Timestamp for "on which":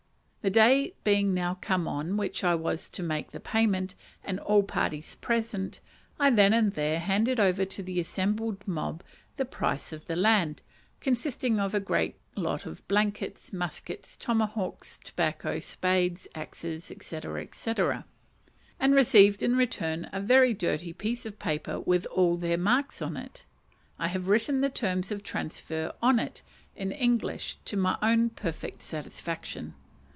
1.87-2.43